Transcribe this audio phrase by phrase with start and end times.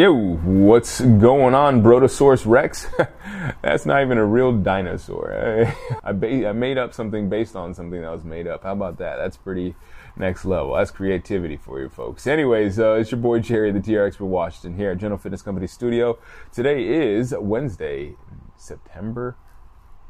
[0.00, 2.86] Yo, what's going on, Brotosaurus Rex?
[3.62, 5.30] That's not even a real dinosaur.
[5.30, 5.76] I,
[6.08, 8.62] I, ba- I made up something based on something that was made up.
[8.62, 9.16] How about that?
[9.16, 9.74] That's pretty
[10.16, 10.74] next level.
[10.74, 12.26] That's creativity for you folks.
[12.26, 15.66] Anyways, uh, it's your boy Jerry, the TR for Washington here at General Fitness Company
[15.66, 16.18] Studio.
[16.50, 18.14] Today is Wednesday,
[18.56, 19.36] September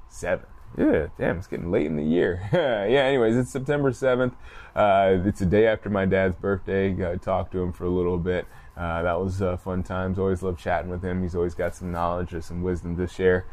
[0.08, 0.46] 7th.
[0.78, 2.48] Yeah, damn, it's getting late in the year.
[2.52, 4.34] yeah, anyways, it's September 7th.
[4.76, 6.92] Uh, it's the day after my dad's birthday.
[6.92, 8.46] Got to talk to him for a little bit.
[8.80, 10.18] Uh, that was uh, fun times.
[10.18, 11.20] Always love chatting with him.
[11.20, 13.44] He's always got some knowledge or some wisdom to share,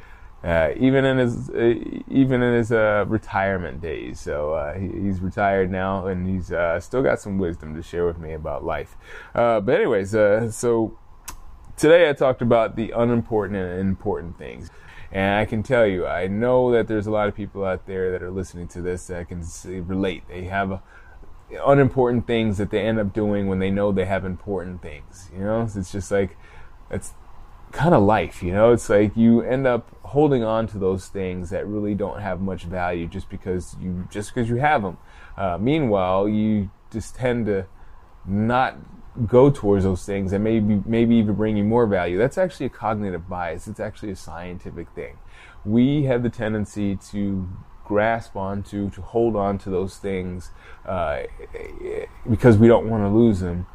[0.41, 1.73] uh, even in his uh,
[2.07, 4.21] even in his uh, retirement days.
[4.21, 6.45] So uh, he, he's retired now, and he's
[6.81, 8.95] still got some wisdom to share with me about life.
[9.33, 10.97] But anyways, so
[11.75, 14.71] today I talked about the unimportant and important things.
[15.11, 18.11] And I can tell you, I know that there's a lot of people out there
[18.11, 19.41] that are listening to this that can
[19.87, 20.23] relate.
[20.27, 20.79] They have uh,
[21.65, 25.29] unimportant things that they end up doing when they know they have important things.
[25.33, 26.37] You know, it's just like
[26.89, 27.13] it's
[27.71, 28.41] kind of life.
[28.43, 32.21] You know, it's like you end up holding on to those things that really don't
[32.21, 34.97] have much value just because you just because you have them.
[35.37, 37.65] Uh, meanwhile, you just tend to
[38.25, 38.77] not
[39.25, 42.17] go towards those things and maybe maybe even bring you more value.
[42.17, 43.67] That's actually a cognitive bias.
[43.67, 45.17] It's actually a scientific thing.
[45.65, 47.49] We have the tendency to
[47.87, 50.51] grasp onto, to hold on to those things
[50.85, 51.23] uh,
[52.29, 53.65] because we don't want to lose them,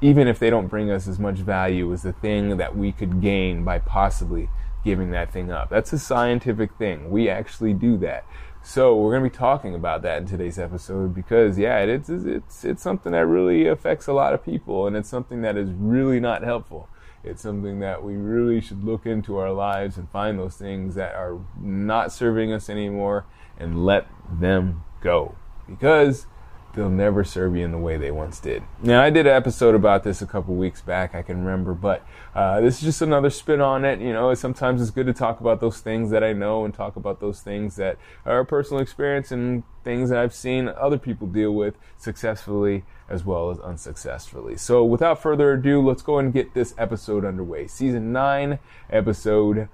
[0.00, 3.20] even if they don't bring us as much value as the thing that we could
[3.20, 4.48] gain by possibly
[4.84, 5.68] giving that thing up.
[5.68, 7.10] That's a scientific thing.
[7.10, 8.24] We actually do that.
[8.64, 12.64] So we're going to be talking about that in today's episode because yeah, it's it's
[12.64, 16.20] it's something that really affects a lot of people and it's something that is really
[16.20, 16.88] not helpful.
[17.24, 21.14] It's something that we really should look into our lives and find those things that
[21.14, 23.26] are not serving us anymore
[23.58, 25.34] and let them go
[25.68, 26.26] because
[26.74, 28.62] they'll never serve you in the way they once did.
[28.82, 32.06] Now, I did an episode about this a couple weeks back, I can remember, but
[32.34, 34.00] uh, this is just another spin on it.
[34.00, 36.96] You know, sometimes it's good to talk about those things that I know and talk
[36.96, 41.26] about those things that are a personal experience and things that I've seen other people
[41.26, 44.56] deal with successfully as well as unsuccessfully.
[44.56, 47.66] So, without further ado, let's go and get this episode underway.
[47.66, 48.58] Season 9,
[48.90, 49.68] episode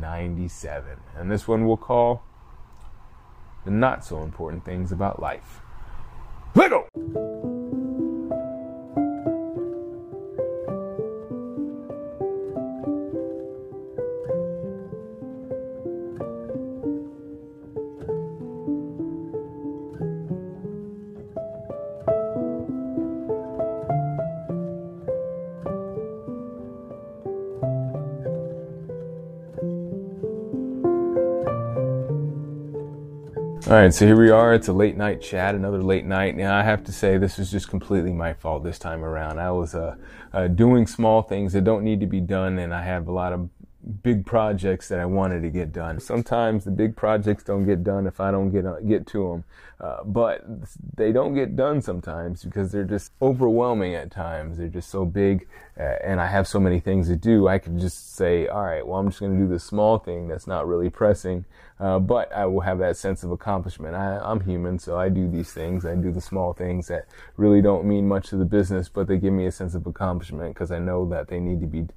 [0.00, 0.98] 97.
[1.16, 2.22] And this one we'll call
[3.66, 5.60] The Not So Important Things About Life.
[6.54, 7.95] Let go!
[33.68, 34.54] All right, so here we are.
[34.54, 36.36] It's a late night chat, another late night.
[36.36, 39.40] Now, I have to say, this is just completely my fault this time around.
[39.40, 39.96] I was uh,
[40.32, 43.32] uh, doing small things that don't need to be done, and I have a lot
[43.32, 43.50] of
[44.06, 45.98] big projects that I wanted to get done.
[45.98, 49.44] Sometimes the big projects don't get done if I don't get uh, get to them,
[49.80, 50.44] uh, but
[50.94, 54.58] they don't get done sometimes because they're just overwhelming at times.
[54.58, 57.48] They're just so big, uh, and I have so many things to do.
[57.48, 60.28] I could just say, all right, well, I'm just going to do this small thing
[60.28, 61.44] that's not really pressing,
[61.80, 63.96] uh, but I will have that sense of accomplishment.
[63.96, 65.84] I, I'm human, so I do these things.
[65.84, 67.06] I do the small things that
[67.36, 70.54] really don't mean much to the business, but they give me a sense of accomplishment
[70.54, 71.88] because I know that they need to be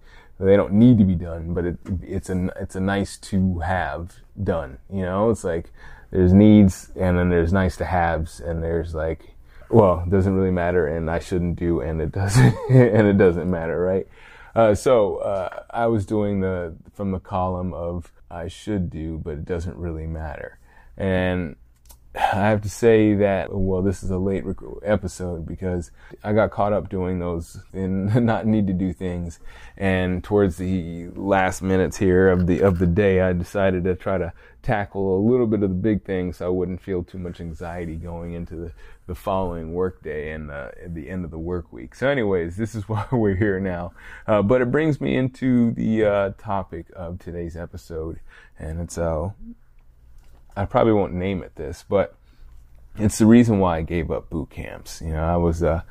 [0.45, 4.15] they don't need to be done, but it, it's a it's a nice to have
[4.41, 4.77] done.
[4.91, 5.71] You know, it's like
[6.11, 9.35] there's needs and then there's nice to haves and there's like
[9.69, 13.49] well, it doesn't really matter and I shouldn't do and it doesn't and it doesn't
[13.49, 14.07] matter, right?
[14.55, 19.31] Uh, so uh, I was doing the from the column of I should do, but
[19.31, 20.59] it doesn't really matter,
[20.97, 21.55] and
[22.15, 24.43] I have to say that, well, this is a late
[24.83, 25.91] episode because
[26.23, 29.39] I got caught up doing those and not need to do things.
[29.77, 34.17] And towards the last minutes here of the, of the day, I decided to try
[34.17, 34.33] to
[34.63, 37.95] tackle a little bit of the big things so I wouldn't feel too much anxiety
[37.95, 38.71] going into the,
[39.05, 41.93] the following work day and uh, the end of the work week.
[41.93, 43.93] So anyways, this is why we're here now.
[44.25, 48.19] Uh, but it brings me into the uh, topic of today's episode
[48.57, 49.29] and it's, uh,
[50.59, 52.15] I probably won't name it this, but
[52.97, 55.01] it's the reason why I gave up boot camps.
[55.01, 55.83] You know, I was uh,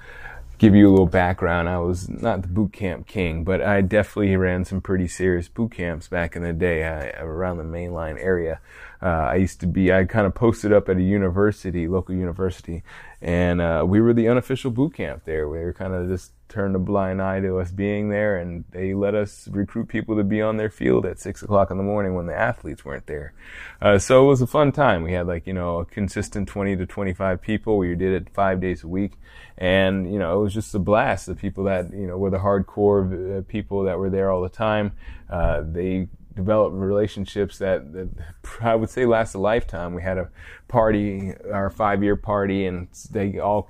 [0.58, 1.70] give you a little background.
[1.70, 5.72] I was not the boot camp king, but I definitely ran some pretty serious boot
[5.72, 8.60] camps back in the day uh, around the mainline area.
[9.00, 12.82] Uh, I used to be, I kind of posted up at a university, local university,
[13.22, 15.48] and uh, we were the unofficial boot camp there.
[15.48, 18.94] We were kind of just turned a blind eye to us being there, and they
[18.94, 22.14] let us recruit people to be on their field at six o'clock in the morning
[22.14, 23.34] when the athletes weren't there.
[23.80, 25.02] Uh, so it was a fun time.
[25.02, 27.78] We had like you know a consistent twenty to twenty five people.
[27.78, 29.12] We did it five days a week,
[29.56, 31.26] and you know it was just a blast.
[31.26, 34.48] The people that you know were the hardcore uh, people that were there all the
[34.48, 34.92] time.
[35.30, 36.08] Uh, they
[36.38, 38.08] developed relationships that, that,
[38.60, 39.92] I would say last a lifetime.
[39.92, 40.30] We had a
[40.68, 43.68] party, our five year party, and they all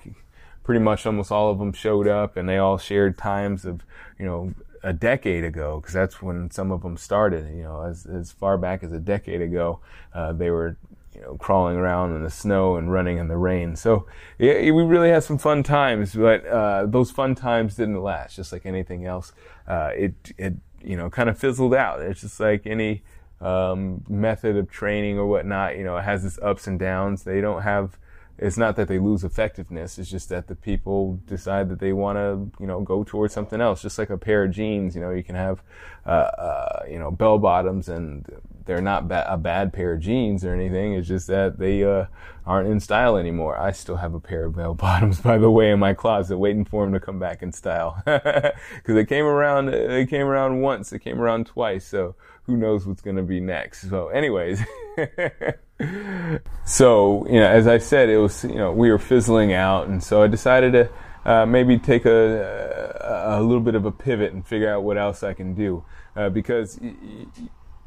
[0.69, 3.81] pretty much almost all of them showed up and they all shared times of,
[4.19, 8.05] you know, a decade ago, because that's when some of them started, you know, as,
[8.05, 9.81] as far back as a decade ago,
[10.12, 10.76] uh, they were,
[11.15, 13.76] you know, crawling around in the snow and running in the rain.
[13.76, 14.05] So
[14.38, 18.53] yeah, we really had some fun times, but, uh, those fun times didn't last, just
[18.53, 19.32] like anything else.
[19.67, 22.03] Uh, it, it, you know, kind of fizzled out.
[22.03, 23.05] It's just like any,
[23.41, 27.23] um, method of training or whatnot, you know, it has its ups and downs.
[27.23, 27.99] They don't have,
[28.38, 29.99] it's not that they lose effectiveness.
[29.99, 33.61] It's just that the people decide that they want to, you know, go towards something
[33.61, 33.82] else.
[33.82, 35.62] Just like a pair of jeans, you know, you can have,
[36.06, 38.26] uh, uh, you know, bell bottoms and
[38.69, 40.93] they're not ba- a bad pair of jeans or anything.
[40.93, 42.05] It's just that they, uh,
[42.49, 43.59] aren't in style anymore.
[43.59, 46.65] I still have a pair of bell bottoms, by the way, in my closet waiting
[46.65, 48.03] for them to come back in style.
[48.06, 48.53] Cause
[48.87, 51.87] they came around, they came around once, they came around twice.
[51.87, 53.88] So who knows what's going to be next.
[53.91, 54.62] So anyways.
[56.65, 60.03] so you know, as I said, it was you know we were fizzling out, and
[60.03, 60.91] so I decided to
[61.31, 64.97] uh, maybe take a, a, a little bit of a pivot and figure out what
[64.97, 65.85] else I can do
[66.17, 66.81] uh, because.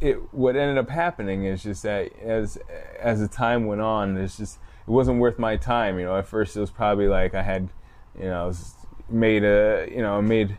[0.01, 2.57] It, what ended up happening is just that as
[3.00, 4.57] as the time went on, it's just
[4.88, 6.00] it wasn't worth my time.
[6.00, 7.69] You know, at first it was probably like I had,
[8.18, 8.51] you know,
[9.09, 10.57] made a you know made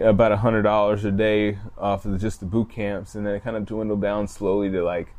[0.00, 3.44] about a hundred dollars a day off of just the boot camps, and then it
[3.44, 5.14] kind of dwindled down slowly to like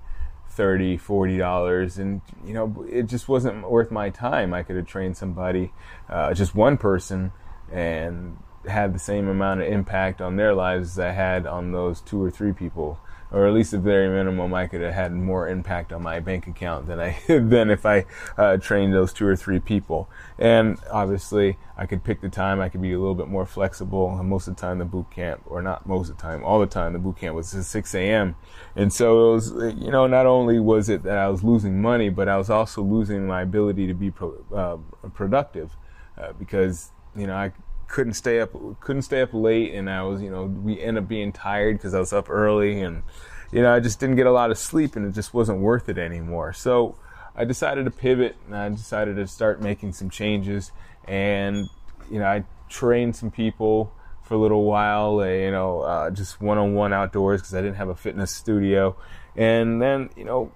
[0.50, 4.86] 30 40 dollars and you know it just wasn't worth my time i could have
[4.88, 5.72] trained somebody
[6.10, 7.32] uh, just one person
[7.72, 8.36] and
[8.68, 12.22] had the same amount of impact on their lives as i had on those two
[12.22, 13.00] or three people
[13.32, 16.48] or at least the very minimum, I could have had more impact on my bank
[16.48, 18.06] account than I than if I
[18.38, 20.10] uh, trained those two or three people.
[20.38, 22.60] And obviously, I could pick the time.
[22.60, 24.18] I could be a little bit more flexible.
[24.18, 26.60] And most of the time, the boot camp, or not most of the time, all
[26.60, 28.36] the time, the boot camp was at 6 a.m.
[28.76, 32.10] And so it was, you know, not only was it that I was losing money,
[32.10, 35.76] but I was also losing my ability to be pro, uh, productive
[36.20, 37.52] uh, because you know I
[37.90, 41.08] couldn't stay up couldn't stay up late and I was you know we end up
[41.08, 43.04] being tired because I was up early and
[43.52, 45.90] you know I just didn't get a lot of sleep and it just wasn't worth
[45.90, 46.54] it anymore.
[46.54, 46.96] So
[47.36, 50.72] I decided to pivot and I decided to start making some changes
[51.06, 51.68] and
[52.12, 53.92] you know I trained some people
[54.24, 55.26] for a little while.
[55.26, 58.96] You know uh, just one-on-one outdoors because I didn't have a fitness studio.
[59.36, 60.52] And then you know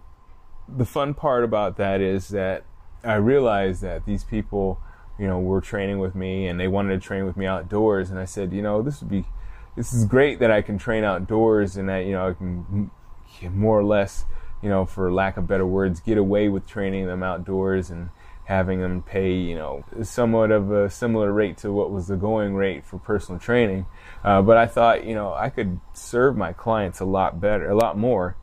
[0.67, 2.63] the fun part about that is that
[3.03, 4.79] I realized that these people
[5.19, 8.09] you know, were training with me and they wanted to train with me outdoors.
[8.09, 9.25] And I said, you know, this would be,
[9.75, 12.91] this is great that I can train outdoors and that, you know, I can
[13.51, 14.25] more or less,
[14.61, 18.09] you know, for lack of better words, get away with training them outdoors and
[18.45, 22.55] having them pay, you know, somewhat of a similar rate to what was the going
[22.55, 23.85] rate for personal training.
[24.23, 27.75] Uh, but I thought, you know, I could serve my clients a lot better, a
[27.75, 28.35] lot more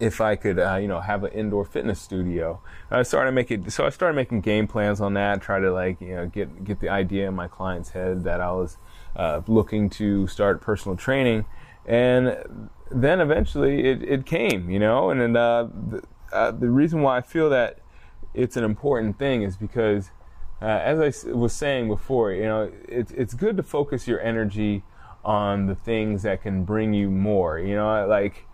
[0.00, 2.60] if I could, uh, you know, have an indoor fitness studio.
[2.90, 5.40] I started making, so I started making game plans on that.
[5.40, 8.52] Try to like, you know, get get the idea in my client's head that I
[8.52, 8.76] was
[9.16, 11.44] uh, looking to start personal training,
[11.86, 12.36] and
[12.90, 15.10] then eventually it, it came, you know.
[15.10, 17.78] And uh, the, uh, the reason why I feel that
[18.34, 20.10] it's an important thing is because,
[20.60, 24.82] uh, as I was saying before, you know, it's it's good to focus your energy
[25.24, 27.58] on the things that can bring you more.
[27.60, 28.46] You know, like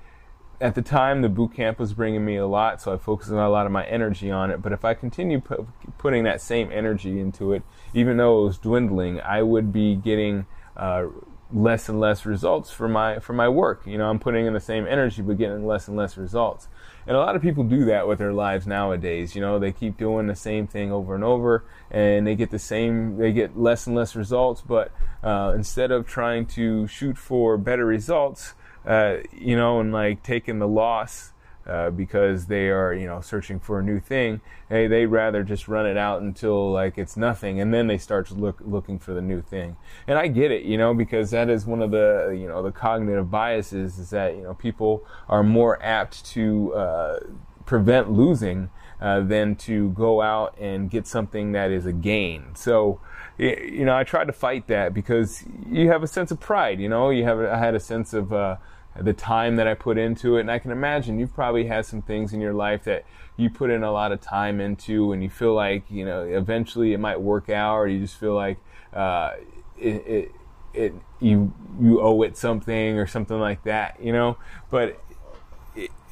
[0.60, 3.48] at the time, the boot camp was bringing me a lot, so I focused a
[3.48, 4.60] lot of my energy on it.
[4.60, 7.62] But if I continue pu- putting that same energy into it,
[7.94, 11.06] even though it was dwindling, I would be getting uh,
[11.52, 13.86] less and less results for my for my work.
[13.86, 16.68] You know, I'm putting in the same energy, but getting less and less results.
[17.06, 19.34] And a lot of people do that with their lives nowadays.
[19.34, 22.58] You know, they keep doing the same thing over and over, and they get the
[22.58, 24.60] same, they get less and less results.
[24.60, 24.92] But
[25.24, 28.54] uh, instead of trying to shoot for better results,
[28.86, 31.32] uh, you know, and like taking the loss
[31.66, 34.40] uh, because they are, you know, searching for a new thing.
[34.68, 38.30] Hey, they'd rather just run it out until like it's nothing, and then they start
[38.30, 39.76] look looking for the new thing.
[40.06, 42.72] And I get it, you know, because that is one of the, you know, the
[42.72, 47.20] cognitive biases is that you know people are more apt to uh,
[47.66, 52.54] prevent losing uh, than to go out and get something that is a gain.
[52.54, 53.00] So,
[53.38, 56.80] you know, I tried to fight that because you have a sense of pride.
[56.80, 58.56] You know, you have I had a sense of uh,
[59.00, 62.02] the time that I put into it, and I can imagine you've probably had some
[62.02, 63.04] things in your life that
[63.36, 66.92] you put in a lot of time into, and you feel like you know eventually
[66.92, 68.58] it might work out, or you just feel like
[68.92, 69.32] uh,
[69.78, 70.32] it, it
[70.74, 74.36] it you you owe it something or something like that, you know.
[74.70, 75.00] But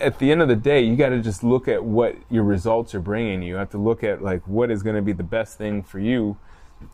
[0.01, 2.95] at the end of the day, you got to just look at what your results
[2.95, 3.49] are bringing you.
[3.49, 5.99] You have to look at like what is going to be the best thing for
[5.99, 6.37] you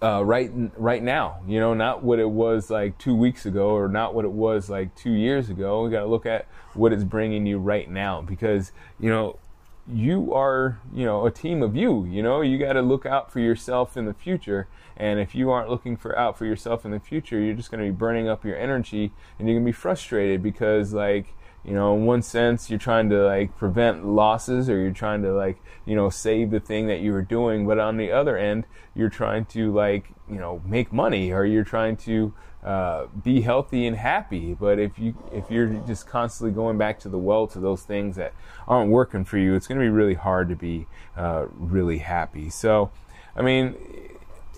[0.03, 1.41] uh, right right now.
[1.47, 4.71] You know, not what it was like two weeks ago or not what it was
[4.71, 5.85] like two years ago.
[5.85, 9.39] We got to look at what it's bringing you right now because you know
[9.87, 12.05] you are you know a team of you.
[12.07, 14.69] You know, you got to look out for yourself in the future.
[14.97, 17.85] And if you aren't looking for out for yourself in the future, you're just going
[17.85, 21.73] to be burning up your energy and you're going to be frustrated because like you
[21.73, 25.57] know in one sense you're trying to like prevent losses or you're trying to like
[25.85, 29.09] you know save the thing that you were doing but on the other end you're
[29.09, 32.33] trying to like you know make money or you're trying to
[32.65, 34.55] uh, be healthy and happy.
[34.55, 38.17] But if you if you're just constantly going back to the well to those things
[38.17, 38.33] that
[38.67, 42.51] aren't working for you it's going to be really hard to be uh, really happy.
[42.51, 42.91] So
[43.37, 43.75] i mean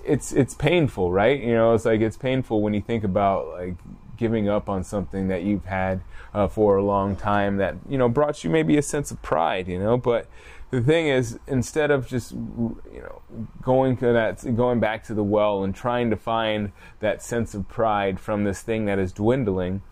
[0.04, 1.40] it's it's painful right?
[1.40, 3.75] You know it's like it's painful when you think about like
[4.16, 6.00] giving up on something that you've had
[6.35, 9.68] uh, for a long time that you know brought you maybe a sense of pride,
[9.68, 9.96] you know.
[9.96, 10.28] But
[10.70, 13.23] the thing is, instead of just you know
[13.62, 17.68] going to that, going back to the well and trying to find that sense of
[17.68, 19.82] pride from this thing that is dwindling,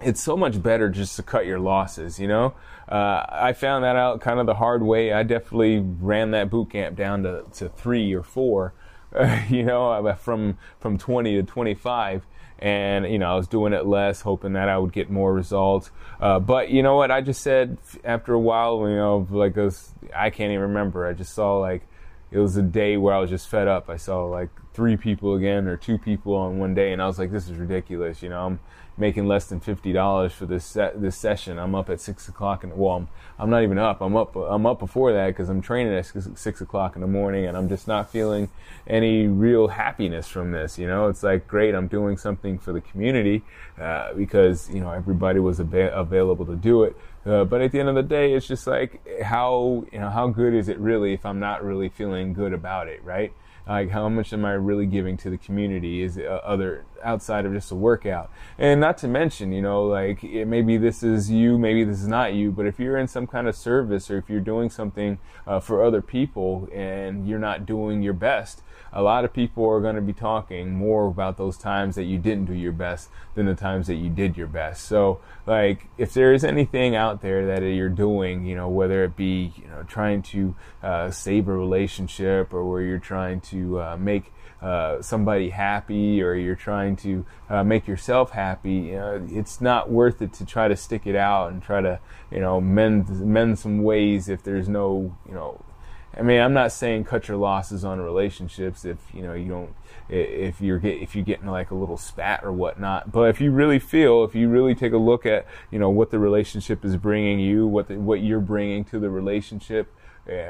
[0.00, 2.54] it's so much better just to cut your losses, you know.
[2.88, 5.12] Uh, I found that out kind of the hard way.
[5.12, 8.72] I definitely ran that boot camp down to, to three or four,
[9.14, 12.26] uh, you know, from from 20 to 25
[12.60, 15.90] and you know I was doing it less, hoping that I would get more results.
[16.20, 17.10] Uh, but you know what?
[17.10, 21.06] I just said after a while, you know, like was, I can't even remember.
[21.06, 21.82] I just saw like
[22.30, 23.88] it was a day where I was just fed up.
[23.88, 27.18] I saw like three people again or two people on one day, and I was
[27.18, 28.22] like, this is ridiculous.
[28.22, 28.60] You know, I'm
[29.00, 31.58] making less than fifty dollars for this se- this session.
[31.58, 34.00] I'm up at six o'clock, and well, I'm, I'm not even up.
[34.00, 34.36] I'm up.
[34.36, 37.68] I'm up before that because I'm training at six, o'clock in the morning, and I'm
[37.68, 38.50] just not feeling
[38.86, 40.78] any real happiness from this.
[40.78, 41.74] You know, it's like great.
[41.74, 43.42] I'm doing something for the community
[43.80, 46.96] uh, because you know everybody was ab- available to do it.
[47.26, 50.28] Uh, but at the end of the day, it's just like how you know how
[50.28, 53.32] good is it really if I'm not really feeling good about it, right?
[53.70, 57.52] like how much am I really giving to the community is uh, other outside of
[57.52, 61.58] just a workout and not to mention you know like it, maybe this is you
[61.58, 64.28] maybe this is not you but if you're in some kind of service or if
[64.28, 69.24] you're doing something uh, for other people and you're not doing your best a lot
[69.24, 72.54] of people are going to be talking more about those times that you didn't do
[72.54, 74.84] your best than the times that you did your best.
[74.84, 79.16] So, like, if there is anything out there that you're doing, you know, whether it
[79.16, 83.96] be, you know, trying to uh, save a relationship or where you're trying to uh,
[83.96, 89.60] make uh, somebody happy or you're trying to uh, make yourself happy, you know, it's
[89.60, 91.98] not worth it to try to stick it out and try to,
[92.30, 95.62] you know, mend mend some ways if there's no, you know,
[96.16, 99.74] I mean, I'm not saying cut your losses on relationships if you know you don't
[100.08, 103.12] if you're get if you're getting like a little spat or whatnot.
[103.12, 106.10] But if you really feel, if you really take a look at you know what
[106.10, 109.94] the relationship is bringing you, what the, what you're bringing to the relationship,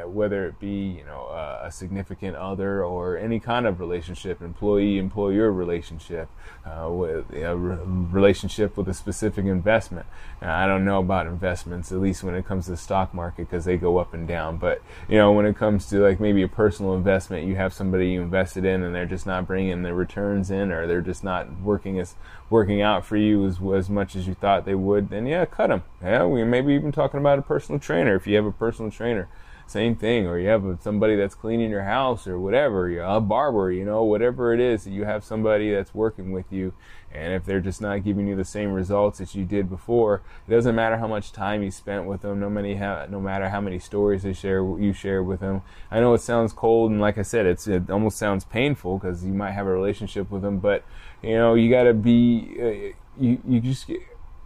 [0.04, 4.98] whether it be you know uh, a significant other or any kind of relationship, employee
[4.98, 6.28] employer relationship,
[6.66, 10.06] uh, with a re- relationship with a specific investment.
[10.42, 13.48] Now, I don't know about investments, at least when it comes to the stock market,
[13.48, 14.58] because they go up and down.
[14.58, 18.08] But you know, when it comes to like maybe a personal investment, you have somebody
[18.08, 21.60] you invested in, and they're just not bringing the returns in, or they're just not
[21.60, 22.16] working as
[22.50, 25.08] working out for you as as much as you thought they would.
[25.08, 25.84] Then yeah, cut them.
[26.02, 29.28] Yeah, we maybe even talking about a personal trainer if you have a personal trainer
[29.70, 30.26] same thing.
[30.26, 34.04] Or you have somebody that's cleaning your house or whatever, you a barber, you know,
[34.04, 36.72] whatever it is, you have somebody that's working with you.
[37.12, 40.50] And if they're just not giving you the same results that you did before, it
[40.50, 43.80] doesn't matter how much time you spent with them, no, many no matter how many
[43.80, 45.62] stories they share, you share with them.
[45.90, 49.24] I know it sounds cold, and like I said, it's it almost sounds painful because
[49.24, 50.84] you might have a relationship with them, but
[51.20, 53.90] you know you got to be, uh, you you just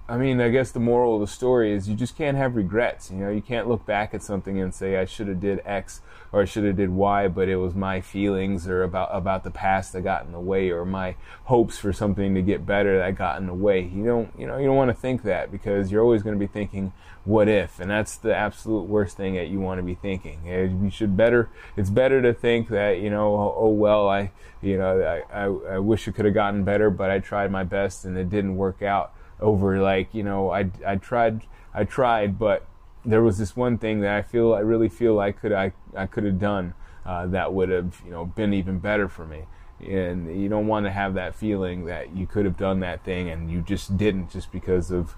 [0.07, 3.11] I mean, I guess the moral of the story is you just can't have regrets.
[3.11, 6.03] You know, you can't look back at something and say I should have did X
[6.31, 9.51] or I should have did Y, but it was my feelings or about about the
[9.51, 13.17] past that got in the way or my hopes for something to get better that
[13.17, 13.81] got in the way.
[13.81, 16.41] You don't, you know, you don't want to think that because you're always going to
[16.41, 16.93] be thinking
[17.25, 20.41] what if, and that's the absolute worst thing that you want to be thinking.
[20.47, 21.49] Eh, you should better.
[21.79, 25.77] It's better to think that you know, oh, oh well, I, you know, I, I,
[25.77, 28.57] I wish it could have gotten better, but I tried my best and it didn't
[28.57, 31.43] work out over like you know I I tried
[31.75, 32.67] I tried but
[33.05, 36.07] there was this one thing that I feel I really feel I could I, I
[36.07, 36.75] could have done
[37.05, 39.45] uh, that would have you know been even better for me.
[39.81, 43.29] And you don't want to have that feeling that you could have done that thing
[43.29, 45.15] and you just didn't just because of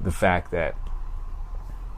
[0.00, 0.74] the fact that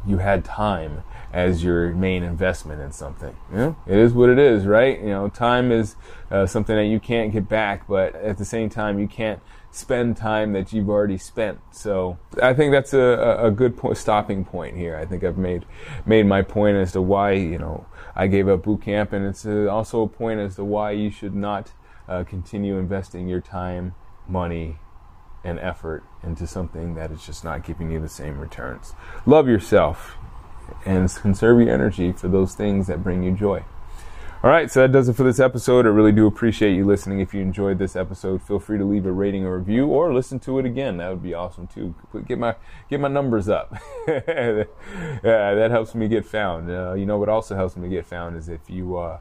[0.07, 3.37] you had time as your main investment in something.
[3.51, 4.99] Know, it is what it is, right?
[4.99, 5.97] You know, time is
[6.31, 10.17] uh, something that you can't get back, but at the same time, you can't spend
[10.17, 11.61] time that you've already spent.
[11.71, 14.97] So I think that's a, a good point, stopping point here.
[14.97, 15.65] I think I've made
[16.07, 19.47] made my point as to why you know I gave up boot camp, and it's
[19.47, 21.73] uh, also a point as to why you should not
[22.09, 23.95] uh, continue investing your time,
[24.29, 24.79] money,
[25.45, 28.95] and effort into something that is just not giving you the same returns.
[29.27, 30.17] Love yourself
[30.85, 33.65] and conserve your energy for those things that bring you joy.
[34.43, 35.85] All right, so that does it for this episode.
[35.85, 37.21] I really do appreciate you listening.
[37.21, 40.39] If you enjoyed this episode, feel free to leave a rating or review or listen
[40.41, 40.97] to it again.
[40.97, 41.95] That would be awesome too.
[42.27, 42.55] Get my
[42.89, 43.77] get my numbers up.
[44.09, 44.65] yeah,
[45.23, 46.71] that helps me get found.
[46.71, 49.19] Uh, you know what also helps me get found is if you uh,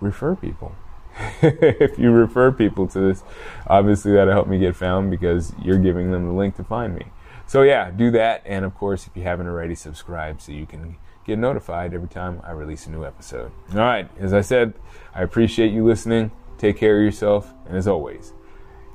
[0.00, 0.74] refer people.
[1.40, 3.22] if you refer people to this,
[3.68, 7.12] obviously that'll help me get found because you're giving them the link to find me.
[7.46, 8.42] So yeah, do that.
[8.44, 10.96] And of course, if you haven't already, subscribe so you can
[11.28, 13.52] get notified every time I release a new episode.
[13.72, 14.72] All right, as I said,
[15.14, 16.32] I appreciate you listening.
[16.56, 17.52] Take care of yourself.
[17.66, 18.32] And as always,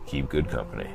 [0.08, 0.90] keep good company.